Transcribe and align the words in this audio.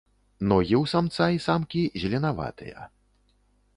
Ногі 0.51 0.75
ў 0.83 0.91
самца 0.93 1.27
і 1.37 1.41
самкі 1.47 1.83
зеленаватыя. 2.05 2.91